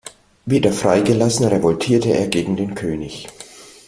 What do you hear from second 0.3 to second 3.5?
Wieder freigelassen, revoltierte er gegen den König.